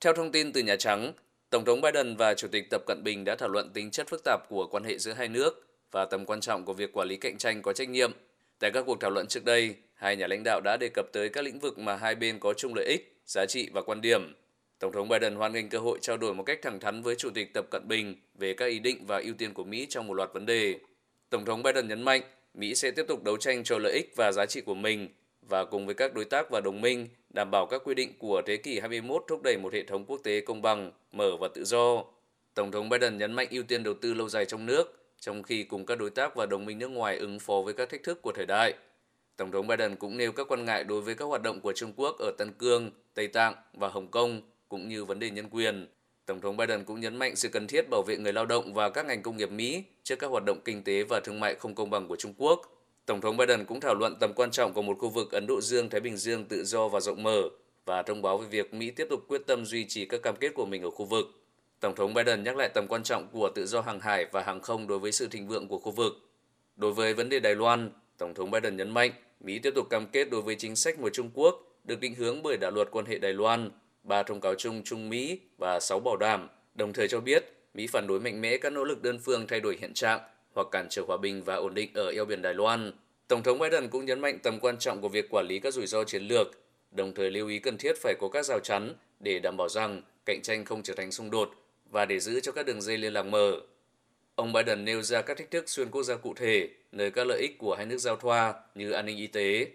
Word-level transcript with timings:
Theo 0.00 0.12
thông 0.12 0.32
tin 0.32 0.52
từ 0.52 0.60
Nhà 0.60 0.76
Trắng, 0.76 1.12
Tổng 1.50 1.64
thống 1.64 1.80
Biden 1.80 2.16
và 2.16 2.34
Chủ 2.34 2.48
tịch 2.48 2.70
Tập 2.70 2.82
Cận 2.86 3.02
Bình 3.04 3.24
đã 3.24 3.36
thảo 3.36 3.48
luận 3.48 3.70
tính 3.74 3.90
chất 3.90 4.08
phức 4.08 4.24
tạp 4.24 4.48
của 4.48 4.66
quan 4.66 4.84
hệ 4.84 4.98
giữa 4.98 5.12
hai 5.12 5.28
nước 5.28 5.66
và 5.92 6.04
tầm 6.04 6.26
quan 6.26 6.40
trọng 6.40 6.64
của 6.64 6.72
việc 6.72 6.92
quản 6.92 7.08
lý 7.08 7.16
cạnh 7.16 7.38
tranh 7.38 7.62
có 7.62 7.72
trách 7.72 7.88
nhiệm. 7.88 8.12
Tại 8.58 8.70
các 8.70 8.84
cuộc 8.86 9.00
thảo 9.00 9.10
luận 9.10 9.26
trước 9.26 9.44
đây, 9.44 9.74
hai 9.94 10.16
nhà 10.16 10.26
lãnh 10.26 10.42
đạo 10.44 10.60
đã 10.64 10.76
đề 10.80 10.88
cập 10.94 11.06
tới 11.12 11.28
các 11.28 11.44
lĩnh 11.44 11.58
vực 11.58 11.78
mà 11.78 11.96
hai 11.96 12.14
bên 12.14 12.38
có 12.38 12.54
chung 12.54 12.74
lợi 12.76 12.86
ích, 12.86 13.16
giá 13.26 13.46
trị 13.46 13.68
và 13.72 13.82
quan 13.82 14.00
điểm. 14.00 14.34
Tổng 14.78 14.92
thống 14.92 15.08
Biden 15.08 15.34
hoan 15.34 15.52
nghênh 15.52 15.68
cơ 15.68 15.78
hội 15.78 15.98
trao 16.02 16.16
đổi 16.16 16.34
một 16.34 16.42
cách 16.42 16.58
thẳng 16.62 16.80
thắn 16.80 17.02
với 17.02 17.14
Chủ 17.14 17.30
tịch 17.34 17.54
Tập 17.54 17.64
Cận 17.70 17.88
Bình 17.88 18.14
về 18.34 18.54
các 18.54 18.66
ý 18.66 18.78
định 18.78 19.06
và 19.06 19.18
ưu 19.18 19.34
tiên 19.38 19.54
của 19.54 19.64
Mỹ 19.64 19.86
trong 19.88 20.06
một 20.06 20.14
loạt 20.14 20.30
vấn 20.32 20.46
đề. 20.46 20.78
Tổng 21.30 21.44
thống 21.44 21.62
Biden 21.62 21.88
nhấn 21.88 22.02
mạnh 22.02 22.22
Mỹ 22.54 22.74
sẽ 22.74 22.90
tiếp 22.90 23.04
tục 23.08 23.24
đấu 23.24 23.36
tranh 23.36 23.64
cho 23.64 23.78
lợi 23.78 23.92
ích 23.92 24.12
và 24.16 24.32
giá 24.32 24.46
trị 24.46 24.60
của 24.60 24.74
mình 24.74 25.08
và 25.48 25.64
cùng 25.64 25.86
với 25.86 25.94
các 25.94 26.14
đối 26.14 26.24
tác 26.24 26.50
và 26.50 26.60
đồng 26.60 26.80
minh 26.80 27.08
đảm 27.38 27.50
bảo 27.50 27.66
các 27.66 27.82
quy 27.84 27.94
định 27.94 28.12
của 28.18 28.42
thế 28.46 28.56
kỷ 28.56 28.78
21 28.78 29.24
thúc 29.28 29.42
đẩy 29.42 29.56
một 29.56 29.72
hệ 29.72 29.82
thống 29.82 30.04
quốc 30.04 30.20
tế 30.24 30.40
công 30.40 30.62
bằng, 30.62 30.92
mở 31.12 31.36
và 31.40 31.48
tự 31.54 31.64
do. 31.64 32.04
Tổng 32.54 32.70
thống 32.70 32.88
Biden 32.88 33.18
nhấn 33.18 33.32
mạnh 33.32 33.46
ưu 33.50 33.62
tiên 33.62 33.82
đầu 33.82 33.94
tư 33.94 34.14
lâu 34.14 34.28
dài 34.28 34.44
trong 34.44 34.66
nước, 34.66 35.12
trong 35.20 35.42
khi 35.42 35.62
cùng 35.62 35.86
các 35.86 35.98
đối 35.98 36.10
tác 36.10 36.36
và 36.36 36.46
đồng 36.46 36.64
minh 36.64 36.78
nước 36.78 36.88
ngoài 36.88 37.16
ứng 37.18 37.38
phó 37.38 37.62
với 37.64 37.74
các 37.74 37.88
thách 37.88 38.02
thức 38.02 38.22
của 38.22 38.32
thời 38.32 38.46
đại. 38.46 38.74
Tổng 39.36 39.50
thống 39.50 39.66
Biden 39.66 39.96
cũng 39.96 40.16
nêu 40.16 40.32
các 40.32 40.48
quan 40.48 40.64
ngại 40.64 40.84
đối 40.84 41.00
với 41.00 41.14
các 41.14 41.24
hoạt 41.24 41.42
động 41.42 41.60
của 41.60 41.72
Trung 41.72 41.92
Quốc 41.96 42.16
ở 42.18 42.32
Tân 42.38 42.52
Cương, 42.52 42.90
Tây 43.14 43.28
Tạng 43.28 43.54
và 43.74 43.88
Hồng 43.88 44.08
Kông, 44.08 44.42
cũng 44.68 44.88
như 44.88 45.04
vấn 45.04 45.18
đề 45.18 45.30
nhân 45.30 45.48
quyền. 45.50 45.86
Tổng 46.26 46.40
thống 46.40 46.56
Biden 46.56 46.84
cũng 46.84 47.00
nhấn 47.00 47.16
mạnh 47.16 47.36
sự 47.36 47.48
cần 47.48 47.66
thiết 47.66 47.90
bảo 47.90 48.02
vệ 48.02 48.16
người 48.16 48.32
lao 48.32 48.46
động 48.46 48.74
và 48.74 48.90
các 48.90 49.06
ngành 49.06 49.22
công 49.22 49.36
nghiệp 49.36 49.50
Mỹ 49.50 49.84
trước 50.02 50.16
các 50.18 50.26
hoạt 50.26 50.44
động 50.44 50.60
kinh 50.64 50.84
tế 50.84 51.02
và 51.02 51.20
thương 51.20 51.40
mại 51.40 51.54
không 51.54 51.74
công 51.74 51.90
bằng 51.90 52.08
của 52.08 52.16
Trung 52.16 52.34
Quốc. 52.38 52.77
Tổng 53.08 53.20
thống 53.20 53.36
Biden 53.36 53.64
cũng 53.64 53.80
thảo 53.80 53.94
luận 53.94 54.16
tầm 54.20 54.32
quan 54.36 54.50
trọng 54.50 54.72
của 54.72 54.82
một 54.82 54.98
khu 54.98 55.08
vực 55.08 55.32
Ấn 55.32 55.46
Độ 55.46 55.60
Dương-Thái 55.60 56.00
Bình 56.00 56.16
Dương 56.16 56.44
tự 56.44 56.64
do 56.64 56.88
và 56.88 57.00
rộng 57.00 57.22
mở 57.22 57.42
và 57.84 58.02
thông 58.02 58.22
báo 58.22 58.38
về 58.38 58.46
việc 58.50 58.74
Mỹ 58.74 58.90
tiếp 58.90 59.06
tục 59.10 59.24
quyết 59.28 59.42
tâm 59.46 59.64
duy 59.64 59.84
trì 59.84 60.04
các 60.04 60.22
cam 60.22 60.36
kết 60.36 60.54
của 60.54 60.66
mình 60.66 60.82
ở 60.82 60.90
khu 60.90 61.04
vực. 61.04 61.26
Tổng 61.80 61.94
thống 61.94 62.14
Biden 62.14 62.44
nhắc 62.44 62.56
lại 62.56 62.68
tầm 62.74 62.86
quan 62.88 63.02
trọng 63.02 63.28
của 63.28 63.50
tự 63.54 63.66
do 63.66 63.80
hàng 63.80 64.00
hải 64.00 64.26
và 64.32 64.42
hàng 64.42 64.60
không 64.60 64.86
đối 64.86 64.98
với 64.98 65.12
sự 65.12 65.28
thịnh 65.28 65.48
vượng 65.48 65.68
của 65.68 65.78
khu 65.78 65.92
vực. 65.92 66.12
Đối 66.76 66.92
với 66.92 67.14
vấn 67.14 67.28
đề 67.28 67.40
Đài 67.40 67.54
Loan, 67.54 67.90
Tổng 68.18 68.34
thống 68.34 68.50
Biden 68.50 68.76
nhấn 68.76 68.90
mạnh 68.90 69.10
Mỹ 69.40 69.58
tiếp 69.58 69.72
tục 69.74 69.86
cam 69.90 70.06
kết 70.06 70.30
đối 70.30 70.42
với 70.42 70.54
chính 70.54 70.76
sách 70.76 70.98
một 70.98 71.12
Trung 71.12 71.30
Quốc 71.34 71.62
được 71.84 72.00
định 72.00 72.14
hướng 72.14 72.42
bởi 72.42 72.56
đạo 72.56 72.70
luật 72.70 72.88
quan 72.90 73.06
hệ 73.06 73.18
Đài 73.18 73.32
Loan, 73.32 73.70
ba 74.02 74.22
thông 74.22 74.40
cáo 74.40 74.54
chung 74.54 74.82
Trung 74.84 75.08
Mỹ 75.08 75.40
và 75.58 75.80
sáu 75.80 76.00
bảo 76.00 76.16
đảm, 76.16 76.48
đồng 76.74 76.92
thời 76.92 77.08
cho 77.08 77.20
biết 77.20 77.44
Mỹ 77.74 77.86
phản 77.86 78.06
đối 78.06 78.20
mạnh 78.20 78.40
mẽ 78.40 78.58
các 78.58 78.72
nỗ 78.72 78.84
lực 78.84 79.02
đơn 79.02 79.18
phương 79.24 79.46
thay 79.46 79.60
đổi 79.60 79.76
hiện 79.80 79.94
trạng 79.94 80.20
hoặc 80.58 80.68
cản 80.70 80.86
trở 80.90 81.02
hòa 81.06 81.16
bình 81.16 81.42
và 81.42 81.54
ổn 81.54 81.74
định 81.74 81.90
ở 81.94 82.10
eo 82.10 82.24
biển 82.24 82.42
Đài 82.42 82.54
Loan. 82.54 82.92
Tổng 83.28 83.42
thống 83.42 83.58
Biden 83.58 83.88
cũng 83.88 84.04
nhấn 84.04 84.20
mạnh 84.20 84.38
tầm 84.42 84.60
quan 84.60 84.78
trọng 84.78 85.00
của 85.00 85.08
việc 85.08 85.30
quản 85.30 85.46
lý 85.46 85.60
các 85.60 85.74
rủi 85.74 85.86
ro 85.86 86.04
chiến 86.04 86.22
lược, 86.22 86.46
đồng 86.90 87.14
thời 87.14 87.30
lưu 87.30 87.48
ý 87.48 87.58
cần 87.58 87.78
thiết 87.78 87.92
phải 87.96 88.14
có 88.20 88.28
các 88.28 88.44
rào 88.44 88.60
chắn 88.60 88.94
để 89.20 89.38
đảm 89.38 89.56
bảo 89.56 89.68
rằng 89.68 90.02
cạnh 90.26 90.42
tranh 90.42 90.64
không 90.64 90.82
trở 90.82 90.94
thành 90.94 91.12
xung 91.12 91.30
đột 91.30 91.50
và 91.90 92.04
để 92.04 92.20
giữ 92.20 92.40
cho 92.40 92.52
các 92.52 92.66
đường 92.66 92.80
dây 92.80 92.98
liên 92.98 93.12
lạc 93.12 93.22
mở. 93.22 93.60
Ông 94.34 94.52
Biden 94.52 94.84
nêu 94.84 95.02
ra 95.02 95.22
các 95.22 95.38
thách 95.38 95.50
thức 95.50 95.68
xuyên 95.68 95.90
quốc 95.90 96.02
gia 96.02 96.16
cụ 96.16 96.34
thể, 96.34 96.68
nơi 96.92 97.10
các 97.10 97.26
lợi 97.26 97.40
ích 97.40 97.58
của 97.58 97.74
hai 97.74 97.86
nước 97.86 97.98
giao 97.98 98.16
thoa 98.16 98.54
như 98.74 98.90
an 98.90 99.06
ninh 99.06 99.16
y 99.16 99.26
tế. 99.26 99.66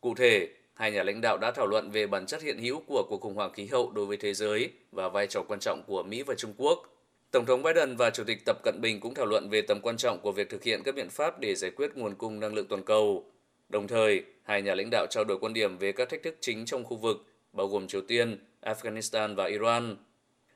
Cụ 0.00 0.14
thể, 0.14 0.48
hai 0.74 0.92
nhà 0.92 1.02
lãnh 1.02 1.20
đạo 1.20 1.38
đã 1.38 1.50
thảo 1.50 1.66
luận 1.66 1.90
về 1.90 2.06
bản 2.06 2.26
chất 2.26 2.42
hiện 2.42 2.58
hữu 2.58 2.82
của 2.86 3.06
cuộc 3.08 3.20
khủng 3.20 3.34
hoảng 3.34 3.52
khí 3.52 3.66
hậu 3.66 3.90
đối 3.90 4.06
với 4.06 4.16
thế 4.16 4.34
giới 4.34 4.70
và 4.92 5.08
vai 5.08 5.26
trò 5.26 5.42
quan 5.42 5.60
trọng 5.60 5.82
của 5.86 6.02
Mỹ 6.02 6.22
và 6.22 6.34
Trung 6.34 6.54
Quốc. 6.56 6.95
Tổng 7.36 7.46
thống 7.46 7.62
Biden 7.62 7.96
và 7.96 8.10
Chủ 8.10 8.24
tịch 8.24 8.44
Tập 8.44 8.58
Cận 8.62 8.80
Bình 8.80 9.00
cũng 9.00 9.14
thảo 9.14 9.26
luận 9.26 9.48
về 9.48 9.62
tầm 9.62 9.80
quan 9.80 9.96
trọng 9.96 10.18
của 10.18 10.32
việc 10.32 10.50
thực 10.50 10.62
hiện 10.62 10.82
các 10.84 10.94
biện 10.94 11.10
pháp 11.10 11.40
để 11.40 11.54
giải 11.54 11.70
quyết 11.70 11.96
nguồn 11.96 12.14
cung 12.14 12.40
năng 12.40 12.54
lượng 12.54 12.66
toàn 12.68 12.82
cầu. 12.82 13.24
Đồng 13.68 13.88
thời, 13.88 14.22
hai 14.42 14.62
nhà 14.62 14.74
lãnh 14.74 14.90
đạo 14.90 15.06
trao 15.10 15.24
đổi 15.24 15.38
quan 15.38 15.52
điểm 15.52 15.78
về 15.78 15.92
các 15.92 16.08
thách 16.08 16.22
thức 16.22 16.36
chính 16.40 16.64
trong 16.64 16.84
khu 16.84 16.96
vực, 16.96 17.24
bao 17.52 17.66
gồm 17.66 17.86
Triều 17.86 18.00
Tiên, 18.00 18.38
Afghanistan 18.62 19.34
và 19.34 19.44
Iran. 19.44 19.96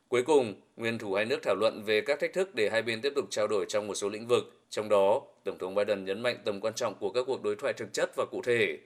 Cuối 0.08 0.22
cùng, 0.22 0.54
nguyên 0.76 0.98
thủ 0.98 1.14
hai 1.14 1.24
nước 1.24 1.38
thảo 1.42 1.54
luận 1.54 1.82
về 1.86 2.00
các 2.00 2.20
thách 2.20 2.32
thức 2.32 2.54
để 2.54 2.68
hai 2.72 2.82
bên 2.82 3.00
tiếp 3.00 3.12
tục 3.16 3.24
trao 3.30 3.46
đổi 3.46 3.66
trong 3.68 3.86
một 3.86 3.94
số 3.94 4.08
lĩnh 4.08 4.26
vực, 4.26 4.60
trong 4.70 4.88
đó, 4.88 5.22
Tổng 5.44 5.58
thống 5.58 5.74
Biden 5.74 6.04
nhấn 6.04 6.22
mạnh 6.22 6.36
tầm 6.44 6.60
quan 6.60 6.74
trọng 6.74 6.94
của 6.94 7.10
các 7.10 7.24
cuộc 7.26 7.42
đối 7.42 7.56
thoại 7.56 7.72
thực 7.72 7.92
chất 7.92 8.10
và 8.16 8.24
cụ 8.30 8.42
thể 8.42 8.78